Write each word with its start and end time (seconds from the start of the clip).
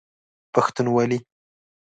پښتونوالی 0.53 1.17